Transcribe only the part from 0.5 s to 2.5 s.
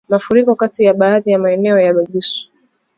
katika baadhi ya maeneo ya Bugisu